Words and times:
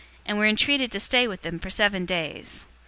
"}and 0.25 0.35
were 0.39 0.47
entreated 0.47 0.91
to 0.91 0.99
stay 0.99 1.27
with 1.27 1.43
them 1.43 1.59
for 1.59 1.69
seven 1.69 2.07
days. 2.07 2.65